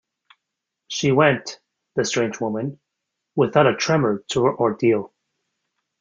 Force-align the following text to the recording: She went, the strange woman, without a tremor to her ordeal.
She 0.87 1.11
went, 1.11 1.59
the 1.95 2.03
strange 2.05 2.41
woman, 2.41 2.79
without 3.35 3.67
a 3.67 3.75
tremor 3.75 4.23
to 4.29 4.45
her 4.45 4.55
ordeal. 4.57 5.13